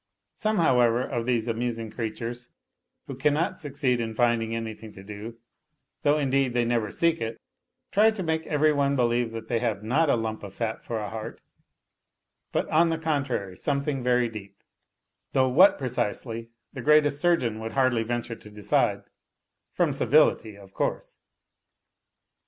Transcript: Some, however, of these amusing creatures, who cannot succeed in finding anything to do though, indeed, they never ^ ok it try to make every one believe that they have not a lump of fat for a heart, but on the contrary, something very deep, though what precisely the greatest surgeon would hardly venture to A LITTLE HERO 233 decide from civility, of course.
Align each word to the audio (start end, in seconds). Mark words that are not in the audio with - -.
Some, 0.33 0.57
however, 0.57 1.03
of 1.03 1.27
these 1.27 1.47
amusing 1.47 1.91
creatures, 1.91 2.49
who 3.05 3.13
cannot 3.13 3.61
succeed 3.61 3.99
in 4.01 4.15
finding 4.15 4.55
anything 4.55 4.91
to 4.93 5.03
do 5.03 5.37
though, 6.01 6.17
indeed, 6.17 6.55
they 6.55 6.65
never 6.65 6.87
^ 6.87 6.89
ok 7.13 7.23
it 7.23 7.41
try 7.91 8.09
to 8.09 8.23
make 8.23 8.47
every 8.47 8.73
one 8.73 8.95
believe 8.95 9.29
that 9.29 9.47
they 9.47 9.59
have 9.59 9.83
not 9.83 10.09
a 10.09 10.15
lump 10.15 10.41
of 10.41 10.55
fat 10.55 10.81
for 10.83 10.97
a 10.97 11.11
heart, 11.11 11.39
but 12.51 12.67
on 12.69 12.89
the 12.89 12.97
contrary, 12.97 13.55
something 13.55 14.01
very 14.01 14.27
deep, 14.27 14.63
though 15.33 15.49
what 15.49 15.77
precisely 15.77 16.49
the 16.73 16.81
greatest 16.81 17.21
surgeon 17.21 17.59
would 17.59 17.73
hardly 17.73 18.01
venture 18.01 18.33
to 18.33 18.49
A 18.49 18.49
LITTLE 18.49 18.63
HERO 18.63 18.71
233 18.71 18.95
decide 18.95 19.11
from 19.71 19.93
civility, 19.93 20.57
of 20.57 20.73
course. 20.73 21.19